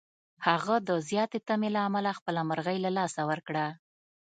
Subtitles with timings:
[0.47, 3.65] هغه د زیاتې تمې له امله خپله مرغۍ له لاسه ورکړه.